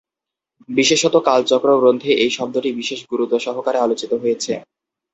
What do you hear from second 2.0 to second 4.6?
এই শব্দটি বিশেষ গুরুত্ব সহকারে আলোচিত হয়েছে।